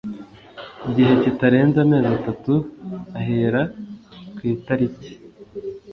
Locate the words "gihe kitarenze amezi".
0.95-2.09